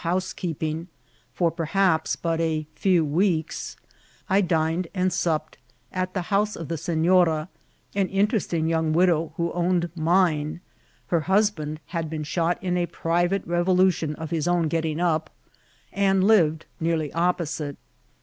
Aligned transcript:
housekeeping 0.01 0.87
for 1.31 1.51
perhaps 1.51 2.15
but 2.15 2.41
a 2.41 2.65
few 2.73 3.05
weeks, 3.05 3.77
I 4.27 4.41
dined 4.41 4.87
and 4.95 5.13
supped 5.13 5.59
at 5.91 6.15
the 6.15 6.23
house 6.33 6.55
of 6.55 6.69
the 6.69 6.75
seSora, 6.75 7.49
an 7.93 8.07
interesting 8.07 8.65
young 8.65 8.93
widow 8.93 9.31
who 9.37 9.51
owned 9.51 9.91
mine 9.95 10.59
(her 11.09 11.19
husband 11.29 11.79
had 11.85 12.09
been 12.09 12.23
shot 12.23 12.57
in 12.63 12.77
a 12.77 12.87
private 12.87 13.45
revolution 13.45 14.15
of 14.15 14.31
his 14.31 14.47
own 14.47 14.69
getting 14.69 14.99
up), 14.99 15.29
and 15.93 16.23
lived 16.23 16.65
nearly 16.79 17.13
opposite. 17.13 17.77